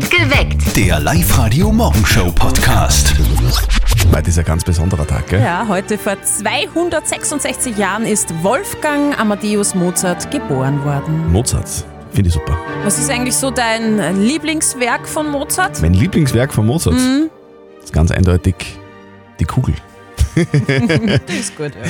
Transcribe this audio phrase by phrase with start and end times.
[0.00, 0.74] Geweckt.
[0.74, 3.12] Der Live-Radio-Morgenshow-Podcast.
[4.14, 5.42] Heute ist ein ganz besonderer Tag, gell?
[5.42, 11.30] Ja, heute vor 266 Jahren ist Wolfgang Amadeus Mozart geboren worden.
[11.30, 11.68] Mozart.
[12.14, 12.56] Finde ich super.
[12.84, 15.82] Was ist eigentlich so dein Lieblingswerk von Mozart?
[15.82, 17.28] Mein Lieblingswerk von Mozart Mhm.
[17.84, 18.54] ist ganz eindeutig
[19.40, 19.74] die Kugel.
[21.26, 21.82] Das ist gut, ja.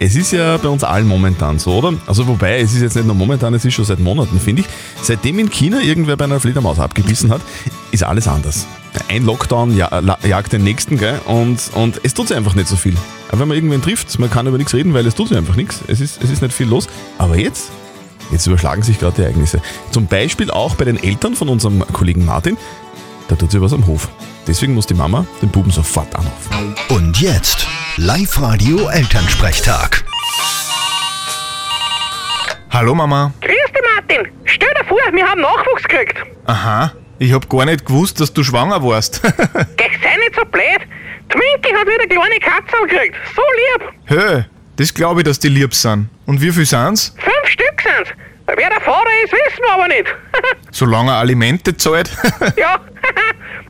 [0.00, 1.94] Es ist ja bei uns allen momentan so, oder?
[2.06, 4.68] Also wobei, es ist jetzt nicht nur momentan, es ist schon seit Monaten, finde ich.
[5.02, 7.40] Seitdem in China irgendwer bei einer Fledermaus abgebissen hat,
[7.90, 8.66] ist alles anders.
[9.08, 11.20] Ein Lockdown jagt den nächsten, gell?
[11.26, 12.94] Und, und es tut sich einfach nicht so viel.
[13.28, 15.56] Aber wenn man irgendwen trifft, man kann über nichts reden, weil es tut sich einfach
[15.56, 15.80] nichts.
[15.86, 16.88] Es ist, es ist nicht viel los.
[17.18, 17.70] Aber jetzt,
[18.30, 19.62] jetzt überschlagen sich gerade die Ereignisse.
[19.90, 22.58] Zum Beispiel auch bei den Eltern von unserem Kollegen Martin,
[23.32, 24.10] da tut sich was am Hof.
[24.46, 26.74] Deswegen muss die Mama den Buben sofort anrufen.
[26.90, 30.04] Und jetzt Live-Radio-Elternsprechtag.
[32.70, 33.32] Hallo Mama.
[33.40, 34.30] Grüß dich, Martin.
[34.44, 36.18] Stell dir vor, wir haben Nachwuchs gekriegt.
[36.44, 39.22] Aha, ich hab gar nicht gewusst, dass du schwanger warst.
[39.22, 39.30] Geh,
[40.02, 40.80] sei nicht so blöd.
[41.34, 43.16] Minky hat wieder kleine Katzen gekriegt.
[43.34, 43.88] So lieb.
[44.04, 44.42] Hö,
[44.76, 46.10] das glaube ich, dass die lieb sind.
[46.26, 47.14] Und wie viel sind's?
[47.18, 48.10] Fünf Stück sind's.
[48.46, 50.04] Wer der Vater ist, wissen wir aber nicht.
[50.70, 52.10] Solange er Alimente zahlt.
[52.56, 52.78] ja.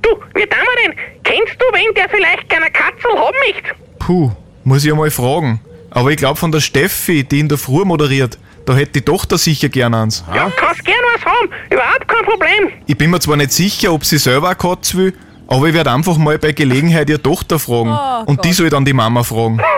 [0.02, 0.98] Du, wie tun wir denn?
[1.24, 3.70] Kennst du wen, der vielleicht gerne Katzel haben möchte?
[3.98, 4.30] Puh,
[4.64, 5.60] muss ich einmal fragen.
[5.90, 9.38] Aber ich glaube von der Steffi, die in der Früh moderiert, da hätte die Tochter
[9.38, 10.24] sicher gern eins.
[10.34, 11.48] Ja, kannst gern was haben.
[11.70, 12.70] Überhaupt kein Problem.
[12.86, 15.14] Ich bin mir zwar nicht sicher, ob sie selber eine Katze will,
[15.48, 17.90] aber ich werde einfach mal bei Gelegenheit ihre Tochter fragen.
[17.90, 19.60] Oh und die soll dann die Mama fragen.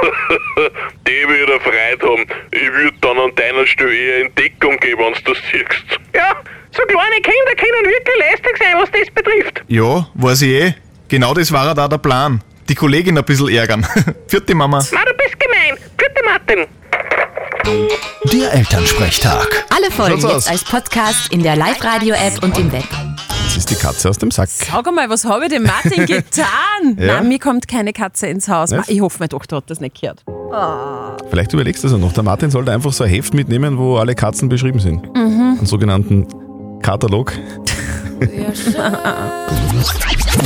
[1.07, 2.27] Die würde Freude haben.
[2.51, 6.01] Ich würde dann an deiner Stelle eher in Deckung gehen, wenn du das siehst.
[6.15, 6.35] Ja,
[6.77, 9.63] so kleine Kinder können wirklich lästig sein, was das betrifft.
[9.69, 10.75] Ja, weiß ich eh.
[11.09, 12.41] Genau das war da der Plan.
[12.69, 13.87] Die Kollegin ein bisschen ärgern.
[14.27, 14.79] Vierte Mama.
[14.93, 15.79] Na, du bist gemein.
[15.97, 16.67] Bitte, Martin.
[18.33, 19.67] Der Elternsprechtag.
[19.75, 20.49] Alle Folgen Schaut's jetzt aus.
[20.49, 22.85] als Podcast in der Live-Radio-App und im Web.
[23.45, 24.49] Das ist die Katze aus dem Sack.
[24.49, 26.45] Sag mal, was habe ich dem Martin getan?
[26.99, 27.17] Ja?
[27.21, 28.71] Nein, mir kommt keine Katze ins Haus.
[28.71, 28.89] Nicht?
[28.91, 30.25] Ich hoffe, meine Tochter hat das nicht gehört.
[31.31, 32.13] Vielleicht überlegst du das ja noch.
[32.13, 35.05] Der Martin sollte einfach so ein Heft mitnehmen, wo alle Katzen beschrieben sind.
[35.15, 36.27] Einen sogenannten
[36.85, 37.33] Katalog.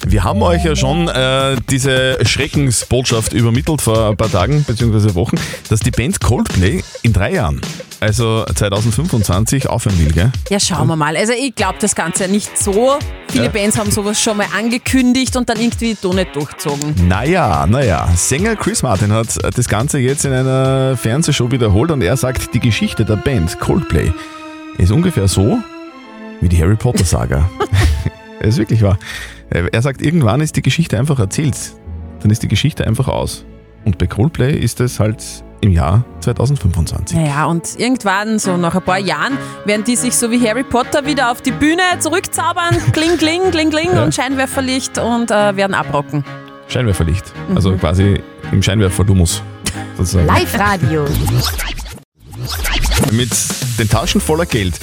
[0.06, 5.14] Wir haben euch ja schon äh, diese Schreckensbotschaft übermittelt vor ein paar Tagen bzw.
[5.16, 5.34] Wochen,
[5.68, 7.60] dass die Band Coldplay in drei Jahren,
[7.98, 10.30] also 2025, aufhören will, gell?
[10.48, 11.16] Ja, schauen wir mal.
[11.16, 12.98] Also ich glaube das Ganze nicht so.
[13.32, 13.50] Viele Ja.
[13.50, 16.94] Bands haben sowas schon mal angekündigt und dann irgendwie doch nicht durchgezogen.
[17.08, 18.08] Naja, naja.
[18.14, 22.60] Sänger Chris Martin hat das Ganze jetzt in einer Fernsehshow wiederholt und er sagt, die
[22.60, 24.12] Geschichte der Band Coldplay
[24.78, 25.58] ist ungefähr so
[26.40, 27.48] wie die Harry Potter Saga.
[28.40, 28.98] Es ist wirklich wahr.
[29.50, 31.56] Er sagt, irgendwann ist die Geschichte einfach erzählt.
[32.20, 33.44] Dann ist die Geschichte einfach aus.
[33.84, 35.24] Und bei Coldplay ist es halt
[35.60, 37.16] im Jahr 2025.
[37.16, 41.06] Naja, und irgendwann, so nach ein paar Jahren, werden die sich so wie Harry Potter
[41.06, 42.76] wieder auf die Bühne zurückzaubern.
[42.92, 44.04] Kling, kling, kling, kling Ja.
[44.04, 46.24] und Scheinwerferlicht und äh, werden abrocken.
[46.68, 47.24] Scheinwerferlicht.
[47.54, 48.20] Also quasi
[48.52, 49.42] im Scheinwerferlumus.
[49.96, 50.26] sozusagen.
[50.26, 51.06] Live-Radio.
[53.12, 53.30] Mit
[53.78, 54.78] den Taschen voller Geld.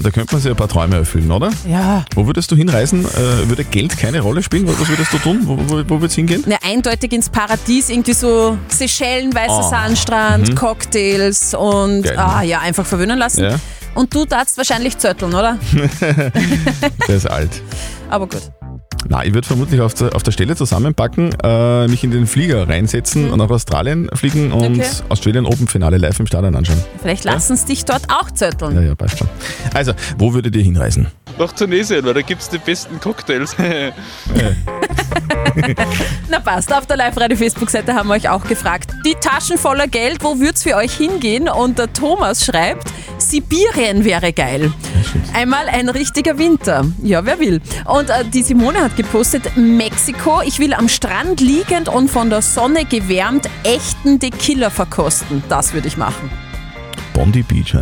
[0.00, 1.50] Da könnte man sich ein paar Träume erfüllen, oder?
[1.68, 2.04] Ja.
[2.14, 3.04] Wo würdest du hinreisen?
[3.04, 4.66] Äh, würde Geld keine Rolle spielen?
[4.68, 5.40] Was würdest du tun?
[5.42, 6.44] Wo, wo, wo würde es hingehen?
[6.46, 9.68] Na, eindeutig ins Paradies, irgendwie so Seychellen, weißer Oh.
[9.70, 12.16] Sandstrand, Cocktails und Geil.
[12.16, 13.42] ah, ja, einfach verwöhnen lassen.
[13.42, 13.56] Ja.
[13.94, 15.58] Und du darfst wahrscheinlich zötteln, oder?
[17.08, 17.50] Der ist alt.
[18.08, 18.42] Aber gut.
[19.10, 22.68] Na, ich würde vermutlich auf der, auf der Stelle zusammenpacken, äh, mich in den Flieger
[22.68, 24.80] reinsetzen und nach Australien fliegen und Mhm.
[24.80, 24.90] Okay.
[25.08, 26.82] Australian Open Finale live im Stadion anschauen.
[27.00, 28.74] Vielleicht lassen sie dich dort auch zötteln.
[28.74, 29.28] Ja, ja, passt schon.
[29.72, 31.06] Also, wo würdet ihr hinreisen?
[31.38, 33.56] Nach Tunesien, weil da gibt's die besten Cocktails.
[36.28, 38.90] Na passt, auf der Live-Radio-Facebook-Seite haben wir euch auch gefragt.
[39.06, 41.48] Die Taschen voller Geld, wo würd's für euch hingehen?
[41.48, 42.88] Und der Thomas schreibt,
[43.28, 44.72] Sibirien wäre geil.
[45.34, 46.86] Einmal ein richtiger Winter.
[47.02, 47.60] Ja, wer will.
[47.84, 52.40] Und äh, die Simone hat gepostet, Mexiko, ich will am Strand liegend und von der
[52.40, 55.42] Sonne gewärmt echten Tequila verkosten.
[55.48, 56.30] Das würde ich machen.
[57.12, 57.74] Bondi Beach.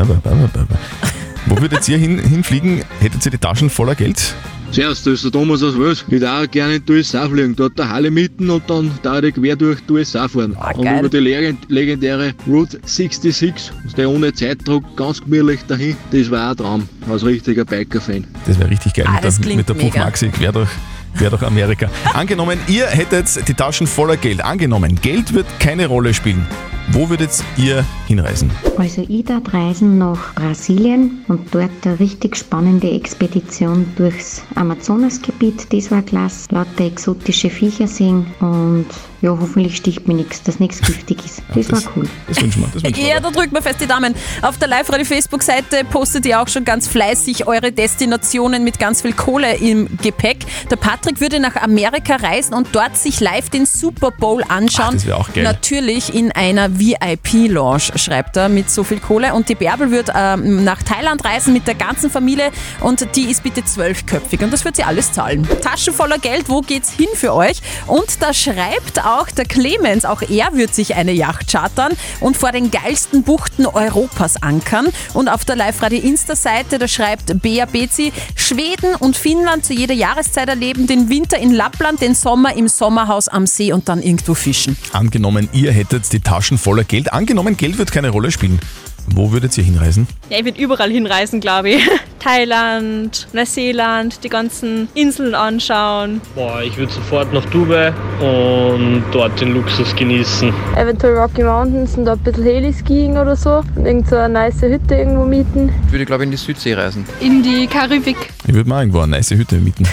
[1.47, 2.85] Wo würdet ihr hin, hinfliegen?
[3.01, 4.35] Hättet ihr die Taschen voller Geld?
[4.73, 6.03] Servus, da ist der Thomas aus Wels.
[6.07, 7.57] Ich würde auch gerne in die USA fliegen.
[7.57, 10.55] Dort der Halle mitten und dann da ich quer durch die USA fahren.
[10.61, 10.99] Ah, und geil.
[11.01, 13.55] über die legend legendäre Route 66,
[13.97, 15.97] der ohne Zeitdruck, ganz gemütlich dahin.
[16.11, 18.25] Das war auch ein Traum, als richtiger Biker-Fan.
[18.47, 19.89] Das wäre richtig geil Ah, mit, das der, klingt mit der mega.
[19.89, 20.69] Puffmaxi quer durch,
[21.17, 21.89] quer durch Amerika.
[22.13, 24.45] Angenommen, ihr hättet die Taschen voller Geld.
[24.45, 26.47] Angenommen, Geld wird keine Rolle spielen.
[26.93, 28.51] Wo würdet ihr hinreisen?
[28.77, 35.73] Also ich darf reisen nach Brasilien und dort eine richtig spannende Expedition durchs Amazonasgebiet.
[35.73, 36.47] Das war klasse.
[36.51, 38.87] Lauter exotische Viecher sehen und
[39.23, 41.43] ja, hoffentlich sticht mir nichts, dass nichts giftig ist.
[41.55, 42.09] Das, war cool.
[42.29, 42.69] Das wünschen wir.
[42.73, 43.09] Das wünschen wir.
[43.09, 44.15] Ja, da drückt man fest die Daumen.
[44.43, 49.57] Auf der Live-Radio-Facebook-Seite postet ihr auch schon ganz fleißig eure Destinationen mit ganz viel Kohle
[49.57, 50.39] im Gepäck.
[50.71, 54.89] Der Patrick würde nach Amerika reisen und dort sich live den Super Bowl anschauen.
[54.89, 55.45] Ach, das wär auch geil.
[55.45, 59.35] Natürlich in einer VIP-Lounge, schreibt er, mit so viel Kohle.
[59.35, 62.51] Und die Bärbel wird ähm, nach Thailand reisen mit der ganzen Familie
[62.81, 65.47] und die ist bitte zwölfköpfig und das wird sie alles zahlen.
[65.63, 67.61] Taschen voller Geld, wo geht's hin für euch?
[67.87, 72.53] Und da schreibt auch der Clemens, auch er wird sich eine Yacht chartern und vor
[72.53, 74.89] den geilsten Buchten Europas ankern.
[75.15, 80.87] Und auf der Live-Radio-Insta-Seite, da schreibt Bea Bezi, Schweden und Finnland zu jeder Jahreszeit erleben,
[80.87, 84.77] den Winter in Lappland, den Sommer im Sommerhaus am See und dann irgendwo fischen.
[84.93, 87.13] Angenommen, ihr hättet die Taschen voller Geld.
[87.13, 88.59] Angenommen, Geld wird keine Rolle spielen.
[89.07, 90.09] Wo würdet ihr hinreisen?
[90.31, 91.89] Ja, ich würde überall hinreisen, glaube ich.
[92.19, 96.21] Thailand, Neuseeland, die ganzen Inseln anschauen.
[96.35, 100.53] Boah, ich würde sofort nach Dubai und dort den Luxus genießen.
[100.77, 103.63] Eventuell Rocky Mountains und ein bisschen Heli-Skiing oder so.
[103.75, 105.73] Und irgend so eine nice Hütte irgendwo mieten.
[105.87, 107.05] Ich würde, glaube ich, in die Südsee reisen.
[107.21, 108.17] In die Karibik.
[108.47, 109.85] Ich würde mal irgendwo eine nice Hütte mieten.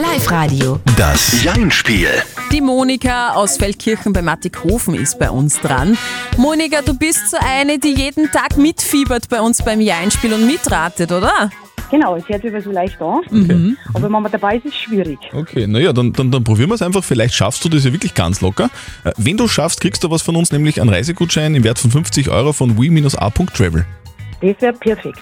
[0.00, 0.80] Live-Radio.
[0.96, 2.08] Das Jein-Spiel.
[2.52, 5.98] Die Monika aus Feldkirchen bei Mattighofen ist bei uns dran.
[6.36, 11.03] Monika, du bist so eine, die jeden Tag mitfiebert bei uns beim Jeinspiel und mitratet,
[11.12, 11.50] oder?
[11.90, 13.20] Genau, es hört sich aber so leicht an.
[13.30, 13.76] Mhm.
[13.92, 15.18] Aber wenn man dabei ist, ist es schwierig.
[15.32, 17.04] Okay, naja, dann, dann, dann probieren wir es einfach.
[17.04, 18.70] Vielleicht schaffst du das ja wirklich ganz locker.
[19.04, 21.90] Äh, Wenn du schaffst, kriegst du was von uns, nämlich einen Reisegutschein im Wert von
[21.90, 23.86] 50 Euro von we-a.travel.
[24.40, 25.18] Das wäre perfekt.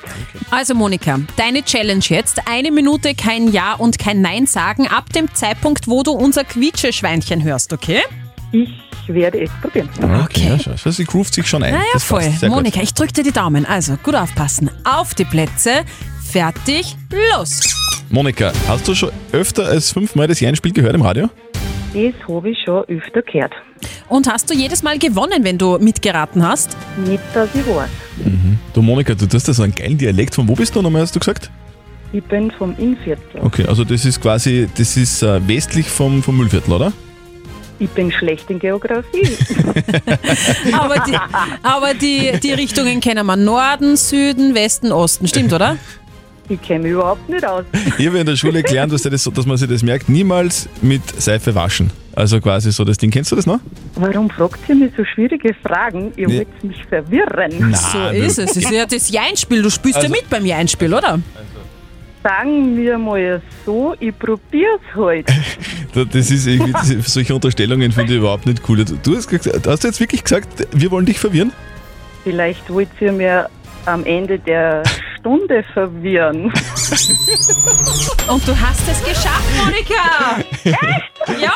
[0.50, 2.40] Also Monika, deine Challenge jetzt.
[2.49, 7.43] Eine Minute kein Ja und kein Nein sagen ab dem Zeitpunkt, wo du unser Quietscheschweinchen
[7.43, 8.00] hörst, okay?
[8.52, 8.69] Ich
[9.08, 9.88] werde es probieren.
[10.25, 11.72] Okay, ja, schau, schau, sie groovt sich schon ein.
[11.72, 12.22] Naja, Das voll.
[12.22, 12.58] Sehr gut.
[12.58, 13.66] Monika, ich drück dir die Daumen.
[13.66, 14.70] Also, gut aufpassen.
[14.84, 15.70] Auf die Plätze.
[16.31, 16.96] Fertig.
[17.34, 17.60] Los.
[18.10, 21.28] Monika, hast du schon öfter als fünfmal das Jeinspiel gehört im Radio?
[21.94, 23.52] Das habe ich schon öfter gehört.
[24.08, 26.76] Und hast du jedes Mal gewonnen, wenn du mitgeraten hast?
[27.06, 27.88] Nicht, dass ich weiß.
[28.72, 30.34] Du Monika, du hast ja so einen geilen Dialekt.
[30.34, 31.50] Von wo bist du nochmal, hast du gesagt?
[32.12, 33.40] Ich bin vom Innviertel.
[33.40, 36.93] Okay, also das ist quasi, das ist äh, westlich vom, vom Müllviertel, oder?
[37.78, 39.28] Ich bin schlecht in Geografie.
[40.72, 41.16] Aber die,
[41.62, 43.36] aber die, die Richtungen kennen wir.
[43.36, 45.26] Norden, Süden, Westen, Osten.
[45.26, 45.76] Stimmt, oder?
[46.48, 47.64] ich kenne mich überhaupt nicht aus.
[47.98, 51.00] Ich habe in der Schule gelernt, dass, das, dass man sich das merkt, niemals mit
[51.20, 51.90] Seife waschen.
[52.14, 53.10] Also quasi so das Ding.
[53.10, 53.58] Kennst du das noch?
[53.94, 56.12] Warum fragt ihr mich so schwierige Fragen?
[56.16, 56.38] Ihr Nee.
[56.38, 57.52] wollt mich verwirren.
[57.70, 58.50] Na, So ist es.
[58.50, 59.62] Es ist ja das Jeinspiel.
[59.62, 61.20] Du spielst Also- ja mit beim Jeinspiel, oder?
[62.22, 65.28] Sagen wir mal so, ich probier's halt.
[65.94, 68.82] Da- Das ist irgendwie, diese, solche Unterstellungen finde ich überhaupt nicht cool.
[68.84, 71.52] Du hast, gesagt- hast du jetzt wirklich gesagt, wir wollen dich verwirren?
[72.24, 73.50] Vielleicht wollt ihr mir
[73.84, 74.82] am Ende der
[75.19, 76.44] Stunde verwirren.
[78.28, 80.38] Und du hast es geschafft, Monika!
[80.64, 81.40] Echt?
[81.42, 81.52] Ja!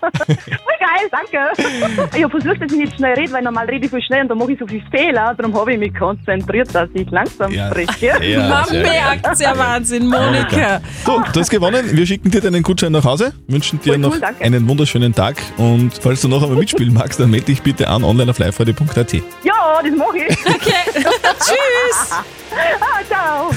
[0.00, 2.16] Voll geil, danke.
[2.16, 4.28] Ich habe versucht, dass ich nicht schnell rede, weil normal rede ich viel schnell und
[4.28, 5.34] dann mache ich so viel Fehler.
[5.36, 7.68] Darum habe ich mich konzentriert, dass ich langsam Ja.
[7.70, 8.22] spreche.
[8.24, 10.80] Ja, Man sehr merkt's ja Wahnsinn, Monika.
[11.04, 11.84] So, du hast gewonnen.
[11.96, 14.44] Wir schicken dir deinen Gutschein nach Hause, wünschen dir cool, noch danke.
[14.44, 18.04] einen wunderschönen Tag und falls du noch einmal mitspielen magst, dann melde dich bitte an
[18.04, 19.12] online auf liveradio.at.
[19.14, 20.38] Ja, das mache ich.
[20.46, 20.92] Okay,
[21.40, 22.10] tschüss!
[22.10, 23.50] Ah, ciao.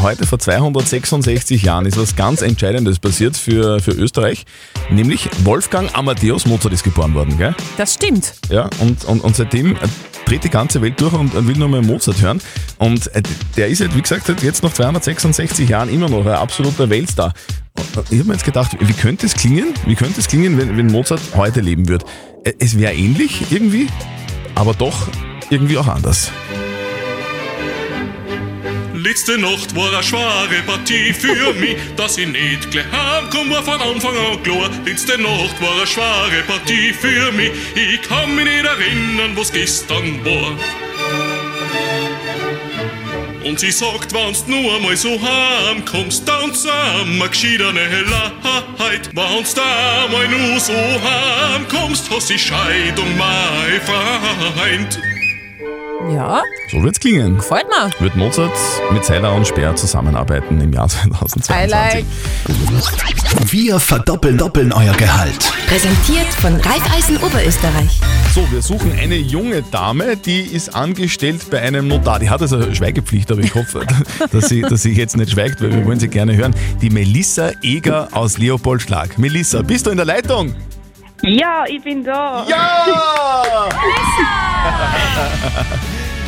[0.00, 4.44] Heute vor 266 Jahren ist was ganz Entscheidendes passiert für, für Österreich,
[4.90, 7.54] nämlich Wolfgang Amadeus Mozart ist geboren worden, gell?
[7.76, 8.34] Das stimmt.
[8.48, 9.78] Ja, und, und, und seitdem äh,
[10.26, 12.40] dreht die ganze Welt durch und, will nur mehr Mozart hören.
[12.78, 13.22] Und äh,
[13.56, 17.32] der ist halt, wie gesagt, halt jetzt nach 266 Jahren immer noch ein absoluter Weltstar.
[18.10, 19.74] Ich habe mir jetzt gedacht, wie könnte es klingen?
[19.86, 22.04] Wie könnte es klingen, wenn, wenn Mozart heute leben würde?
[22.44, 23.86] Äh, Es wäre ähnlich irgendwie,
[24.54, 25.08] aber doch
[25.50, 26.32] irgendwie auch anders.
[29.04, 33.80] Letzte Nacht war eine schwere Partie für mich, dass ich nicht gleich heimkomm, war von
[33.80, 34.70] Anfang an klar.
[34.84, 40.24] Letzte Nacht war eine schwere Partie für mich, ich kann mich nicht erinnern, was gestern
[40.24, 40.56] war.
[43.44, 48.04] Und sie sagt, wenn's nur einmal so heimkommst, dann sind wir gescheiterne
[48.78, 49.10] Leid.
[49.12, 55.11] Wenn's da mal nur so heimkommst, hast die Scheidung mein Feind.
[56.10, 57.36] Ja, So wird's klingen.
[57.36, 57.90] gefällt mir.
[58.00, 58.50] Wird Mozart
[58.92, 61.64] mit Seiler und Speer zusammenarbeiten im Jahr 2022.
[61.64, 62.04] I like.
[63.52, 65.52] Wir verdoppeln doppeln euer Gehalt.
[65.68, 68.00] Präsentiert von Raiffeisen Oberösterreich.
[68.34, 72.18] So, wir suchen eine junge Dame, die ist angestellt bei einem Notar.
[72.18, 73.86] Die hat also eine Schweigepflicht, aber ich hoffe,
[74.32, 76.54] dass sie, dass sie jetzt nicht schweigt, weil wir wollen sie gerne hören.
[76.80, 79.18] Die Melissa Eger aus Leopoldschlag.
[79.18, 80.54] Melissa, bist du in der Leitung?
[81.22, 82.44] Ja, ich bin da.
[82.48, 83.68] Ja!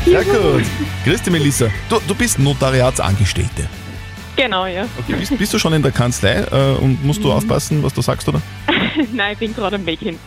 [0.04, 0.64] Sehr gut.
[1.04, 1.66] Grüß dich, Melissa.
[1.88, 3.68] Du, du bist Notariatsangestellte.
[4.36, 4.86] Genau, ja.
[4.98, 8.02] Okay, bist, bist du schon in der Kanzlei äh, und musst du aufpassen, was du
[8.02, 8.42] sagst, oder?
[9.12, 10.18] Nein, ich bin gerade am Weg hin.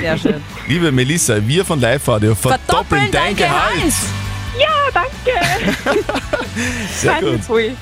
[0.00, 0.42] Sehr schön.
[0.68, 3.92] Liebe Melissa, wir von Live Radio verdoppeln dein Gehalt.
[4.58, 6.00] Ja, danke.
[6.94, 7.40] Sehr gut.
[7.40, 7.76] voll.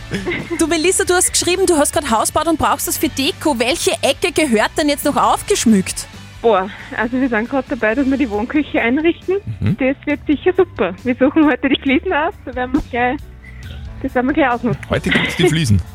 [0.59, 3.59] Du Melissa, du hast geschrieben, du hast gerade Haus gebaut und brauchst das für Deko.
[3.59, 6.07] Welche Ecke gehört denn jetzt noch aufgeschmückt?
[6.43, 9.37] Boah, also wir sind gerade dabei, dass wir die Wohnküche einrichten.
[9.61, 9.77] Mhm.
[9.79, 10.93] Das wird sicher super.
[11.05, 13.17] Wir suchen heute die Fliesen aus, da werden wir gleich,
[14.03, 14.83] das werden wir gleich ausnutzen.
[14.91, 15.81] Heute gibt es die Fliesen.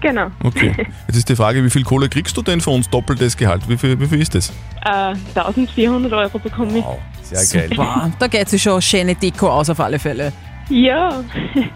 [0.00, 0.30] Genau.
[0.44, 0.72] Okay.
[1.08, 3.68] Jetzt ist die Frage, wie viel Kohle kriegst du denn für uns doppeltes Gehalt?
[3.68, 4.52] Wie viel, wie viel ist das?
[4.84, 6.84] Äh, 1400 Euro bekomme ich.
[7.22, 7.76] Sehr geil.
[7.76, 10.32] Wow, da geht sich schon schöne Deko aus auf alle Fälle.
[10.70, 11.24] Ja.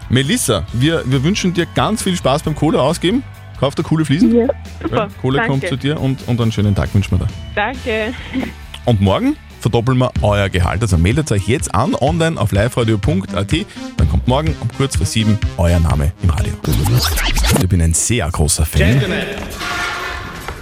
[0.09, 3.23] Melissa, wir, wir wünschen dir ganz viel Spaß beim Kohle ausgeben.
[3.59, 4.35] Kauf dir coole Fliesen.
[4.35, 4.47] Ja,
[4.81, 5.07] super.
[5.21, 5.51] Kohle Danke.
[5.51, 7.33] kommt zu dir und, und einen schönen Tag wünschen wir dir.
[7.55, 8.13] Danke.
[8.85, 10.81] Und morgen verdoppeln wir euer Gehalt.
[10.81, 13.53] Also meldet euch jetzt an, online auf liveradio.at.
[13.97, 16.53] Dann kommt morgen um kurz vor sieben euer Name im Radio.
[17.61, 18.81] Ich bin ein sehr großer Fan.
[18.81, 19.25] Gentlemen,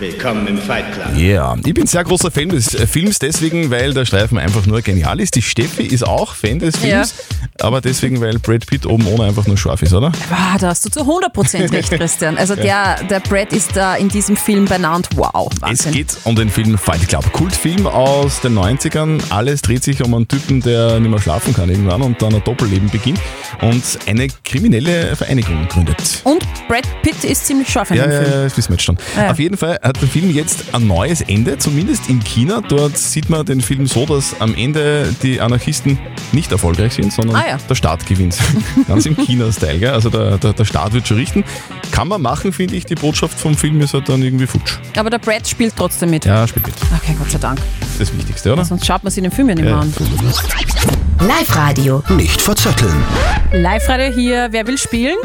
[0.01, 1.15] willkommen im Fight Club.
[1.15, 4.81] Ja, ich bin sehr großer Fan des äh, Films deswegen, weil der Streifen einfach nur
[4.81, 5.35] genial ist.
[5.35, 7.13] Die Steffi ist auch Fan des Films,
[7.59, 10.11] aber deswegen, weil Brad Pitt oben ohne einfach nur scharf ist, oder?
[10.31, 12.39] Ah, da hast du zu 100% recht, Christian.
[12.39, 15.07] Also der, der Brad ist da in diesem Film benannt.
[15.15, 15.91] Wow, Es Wahnsinn.
[15.93, 17.31] geht um den Film Fight Club.
[17.31, 19.21] Kultfilm aus den 90ern.
[19.29, 22.43] Alles dreht sich um einen Typen, der nicht mehr schlafen kann irgendwann und dann ein
[22.43, 23.19] Doppelleben beginnt
[23.61, 26.21] und eine kriminelle Vereinigung gründet.
[26.23, 28.31] Und Brad Pitt ist ziemlich scharf in Ja, dem ja, Film.
[28.33, 28.97] ja, das wissen wir jetzt schon.
[29.15, 29.29] Ja.
[29.29, 32.61] Auf jeden Fall hat der Film jetzt ein neues Ende, zumindest in China.
[32.61, 35.99] Dort sieht man den Film so, dass am Ende die Anarchisten
[36.31, 37.57] nicht erfolgreich sind, sondern Ah, ja.
[37.69, 38.37] der Staat gewinnt.
[38.87, 39.89] Ganz im China-Style, gell?
[39.91, 41.43] Also der, der, der Staat wird schon richten.
[41.91, 42.85] Kann man machen, finde ich.
[42.85, 44.77] Die Botschaft vom Film ist halt dann irgendwie futsch.
[44.97, 46.23] Aber der Brad spielt trotzdem mit.
[46.25, 46.75] Ja, spielt mit.
[47.03, 47.59] Okay, Gott sei Dank.
[47.81, 48.63] Das ist das Wichtigste, oder?
[48.63, 49.93] Sonst schaut man sich den Film ja nicht mehr an.
[51.19, 52.01] Live-Radio.
[52.15, 52.95] Nicht verzetteln.
[53.51, 54.47] Live-Radio hier.
[54.51, 55.17] Wer will spielen?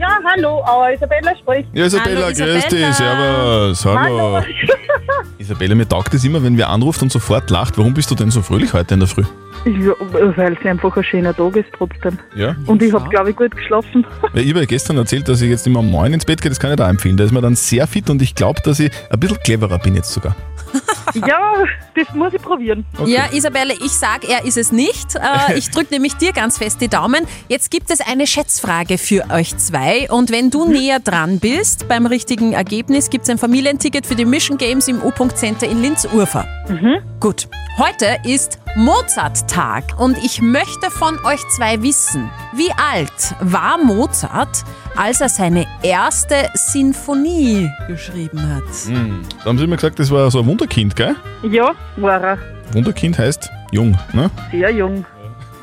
[0.00, 1.68] Ja, hallo, äh, Isabella spricht.
[1.74, 3.74] Ja, Isabella, Hallo, grüß dich, Isabella.
[3.74, 4.42] servus, hallo.
[5.38, 7.76] Isabella, mir taugt es immer, wenn wer anruft und sofort lacht.
[7.76, 9.24] Warum bist du denn so fröhlich heute in der Früh?
[9.66, 9.92] Ja,
[10.36, 12.18] weil es einfach ein schöner Tag ist trotzdem.
[12.34, 12.56] Ja?
[12.64, 14.06] Und ich habe, glaube ich, gut geschlafen.
[14.32, 16.48] Weil ich habe ja gestern erzählt, dass ich jetzt immer um 9 ins Bett gehe,
[16.48, 17.18] das kann ich da empfehlen.
[17.18, 19.96] Da ist man dann sehr fit und ich glaube, dass ich ein bisschen cleverer bin
[19.96, 20.34] jetzt sogar.
[21.14, 21.54] ja,
[21.94, 22.84] das muss ich probieren.
[23.06, 25.16] Ja, Isabelle, ich sag, er ist es nicht.
[25.16, 27.26] Äh, ich drücke nämlich dir ganz fest die Daumen.
[27.48, 30.10] Jetzt gibt es eine Schätzfrage für euch zwei.
[30.10, 34.24] Und wenn du näher dran bist beim richtigen Ergebnis, gibt es ein Familienticket für die
[34.24, 36.46] Mission Games im U-Punkt Center in Linz-Urfer.
[37.20, 37.48] Gut.
[37.78, 44.64] Heute ist Mozart-Tag und ich möchte von euch zwei wissen, wie alt war Mozart,
[44.96, 48.62] als er seine erste Sinfonie geschrieben hat?
[48.86, 49.22] Hm.
[49.38, 51.16] Da haben sie mir gesagt, das war so ein Wunderkind, gell?
[51.42, 52.38] Ja, war er.
[52.72, 54.30] Wunderkind heißt jung, ne?
[54.52, 55.04] Sehr jung.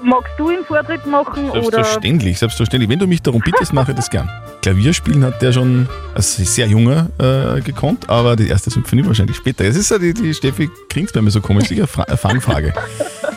[0.03, 1.61] Magst du ihn Vortritt machen oder?
[1.61, 2.89] Selbstverständlich, selbstverständlich.
[2.89, 4.29] Wenn du mich darum bittest, mache ich das gern.
[4.61, 9.65] Klavierspielen hat der schon als sehr junger äh, gekonnt, aber die erste Symphonie wahrscheinlich später.
[9.65, 12.73] Es ist ja die, die Steffi klingt bei mir so komisch, sicher eine Fangfrage.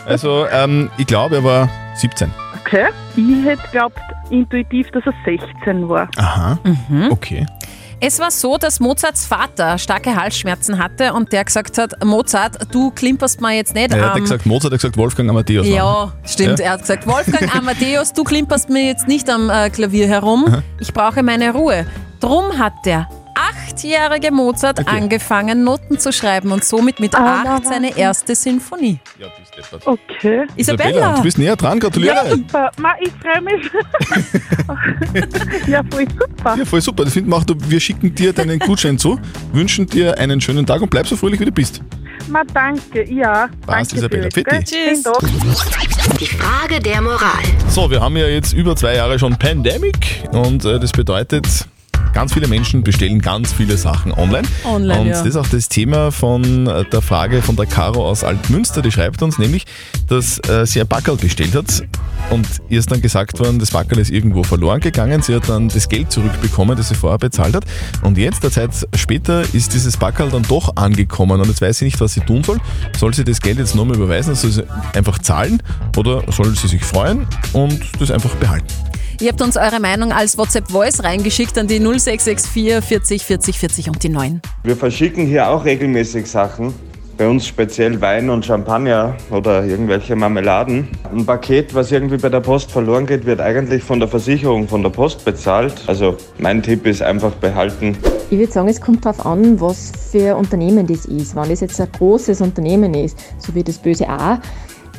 [0.05, 2.29] Also, ähm, ich glaube, er war 17.
[2.59, 2.87] Okay.
[3.15, 3.99] Ich hätte glaubt
[4.29, 6.09] intuitiv, dass er 16 war.
[6.17, 6.57] Aha,
[7.09, 7.45] okay.
[8.03, 12.89] Es war so, dass Mozarts Vater starke Halsschmerzen hatte und der gesagt hat, Mozart, du
[12.89, 14.21] klimperst mir jetzt nicht Er hat am...
[14.21, 15.67] gesagt, Mozart hat gesagt, Wolfgang Amadeus.
[15.67, 16.57] ja, stimmt.
[16.57, 16.65] Ja?
[16.65, 20.45] Er hat gesagt, Wolfgang Amadeus, du klimperst mir jetzt nicht am äh, Klavier herum.
[20.47, 20.63] Aha.
[20.79, 21.85] Ich brauche meine Ruhe.
[22.19, 23.07] Drum hat der
[23.71, 28.99] achtjährige Mozart angefangen, Noten zu schreiben und somit mit acht seine erste Sinfonie.
[29.85, 30.45] Okay.
[30.55, 31.15] Isabella.
[31.15, 32.15] du bist näher dran, gratuliere.
[32.15, 32.71] Ja, super.
[32.77, 33.71] Ma, ich freue mich.
[35.67, 36.55] ja, voll super.
[36.57, 37.03] Ja, voll super.
[37.05, 39.19] Ich finde, mach du, wir schicken dir deinen Gutschein zu,
[39.53, 41.81] wünschen dir einen schönen Tag und bleib so fröhlich, wie du bist.
[42.27, 43.09] Ma, danke.
[43.11, 43.95] Ja, Passt, danke.
[43.95, 44.29] Isabella.
[44.67, 45.19] Schönen Tag.
[46.19, 47.43] Die Frage der Moral.
[47.69, 51.47] So, wir haben ja jetzt über zwei Jahre schon Pandemic und äh, das bedeutet,
[52.13, 54.47] ganz viele Menschen bestellen ganz viele Sachen online.
[54.65, 55.13] Online, Und ja.
[55.13, 58.81] das ist auch das Thema von äh, der Frage von der Caro aus Altmünster.
[58.81, 59.65] Die schreibt uns nämlich,
[60.07, 61.83] dass äh, sie ein Backerl bestellt hat
[62.29, 65.21] und ihr ist dann gesagt worden, das Backerl ist irgendwo verloren gegangen.
[65.21, 67.65] Sie hat dann das Geld zurückbekommen, das sie vorher bezahlt hat.
[68.03, 71.85] Und jetzt, eine Zeit später, ist dieses Backerl dann doch angekommen und jetzt weiß sie
[71.85, 72.57] nicht, was sie tun soll.
[72.97, 74.63] Soll sie das Geld jetzt nochmal überweisen, soll sie
[74.93, 75.61] einfach zahlen
[75.97, 78.90] oder soll sie sich freuen und das einfach behalten?
[79.21, 84.01] Ihr habt uns eure Meinung als WhatsApp-Voice reingeschickt an die 0664 40 40 40 und
[84.01, 84.41] die 9.
[84.63, 86.73] Wir verschicken hier auch regelmäßig Sachen.
[87.19, 90.87] Bei uns speziell Wein und Champagner oder irgendwelche Marmeladen.
[91.13, 94.81] Ein Paket, was irgendwie bei der Post verloren geht, wird eigentlich von der Versicherung von
[94.81, 95.83] der Post bezahlt.
[95.85, 97.95] Also mein Tipp ist einfach behalten.
[98.31, 101.35] Ich würde sagen, es kommt darauf an, was für ein Unternehmen das ist.
[101.35, 104.41] Wenn das jetzt ein großes Unternehmen ist, so wie das Böse A,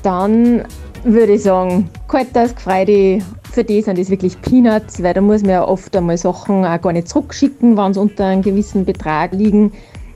[0.04, 0.62] dann
[1.04, 3.18] würde ich sagen, Kaltas, Gefreide,
[3.52, 6.80] für die sind das wirklich Peanuts, weil da muss man ja oft einmal Sachen auch
[6.80, 9.72] gar nicht zurückschicken, wenn sie unter einem gewissen Betrag liegen.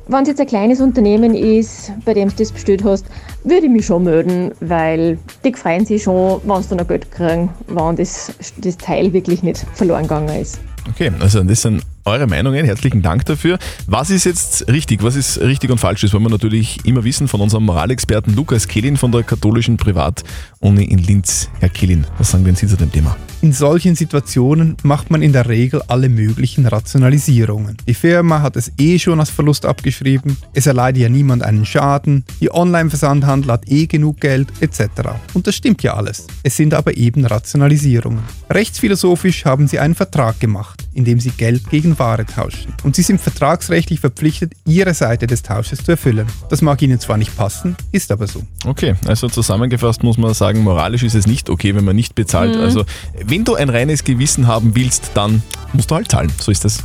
[0.08, 3.06] Wenn es jetzt ein kleines Unternehmen ist, bei dem du das bestellt hast,
[3.42, 7.10] würde ich mich schon melden, weil die freuen sich schon, wenn sie dann noch Geld
[7.10, 10.60] kriegen, wenn das, das Teil wirklich nicht verloren gegangen ist.
[10.88, 12.64] Okay, also das sind eure Meinungen.
[12.64, 13.58] Herzlichen Dank dafür.
[13.86, 15.02] Was ist jetzt richtig?
[15.02, 16.02] Was ist richtig und falsch?
[16.02, 20.84] Das wollen wir natürlich immer wissen von unserem Moralexperten Lukas Kehlin von der katholischen Privatuni
[20.84, 21.50] in Linz.
[21.60, 23.16] Herr Kehlin, was sagen denn Sie zu dem Thema?
[23.42, 27.76] In solchen Situationen macht man in der Regel alle möglichen Rationalisierungen.
[27.86, 32.24] Die Firma hat es eh schon als Verlust abgeschrieben, es erleidet ja niemand einen Schaden,
[32.40, 35.10] die Online-Versandhandel hat eh genug Geld etc.
[35.34, 36.26] Und das stimmt ja alles.
[36.42, 38.22] Es sind aber eben Rationalisierungen.
[38.50, 42.72] Rechtsphilosophisch haben sie einen Vertrag gemacht, in dem sie Geld gegen Ware tauschen.
[42.82, 46.26] Und sie sind vertragsrechtlich verpflichtet, ihre Seite des Tausches zu erfüllen.
[46.48, 48.42] Das mag ihnen zwar nicht passen, ist aber so.
[48.64, 52.56] Okay, also zusammengefasst muss man sagen, moralisch ist es nicht okay, wenn man nicht bezahlt.
[52.56, 52.62] Mhm.
[52.62, 52.84] Also
[53.24, 55.42] wenn du ein reines Gewissen haben willst, dann
[55.74, 56.32] musst du halt zahlen.
[56.40, 56.82] So ist das.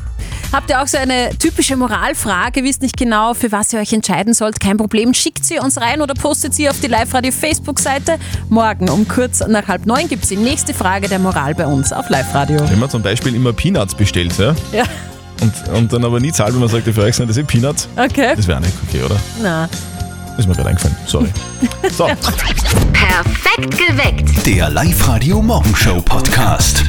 [0.51, 4.33] Habt ihr auch so eine typische Moralfrage, wisst nicht genau, für was ihr euch entscheiden
[4.33, 4.59] sollt?
[4.59, 8.17] Kein Problem, schickt sie uns rein oder postet sie auf die Live-Radio Facebook-Seite.
[8.49, 11.93] Morgen um kurz nach halb neun gibt es die nächste Frage der Moral bei uns
[11.93, 12.59] auf Live-Radio.
[12.69, 14.83] Wenn man zum Beispiel immer Peanuts bestellt, ja, Ja,
[15.39, 17.87] und, und dann aber nie zahlt, wenn man sagt, für euch sind das eh Peanuts,
[17.95, 18.33] okay.
[18.35, 19.15] das wäre nicht okay, oder?
[19.41, 19.69] Na.
[20.37, 20.97] Ist mir gerade eingefallen.
[21.05, 21.29] Sorry.
[21.91, 22.05] So.
[22.05, 24.45] Perfekt geweckt.
[24.45, 26.83] Der Live-Radio Morgenshow Podcast.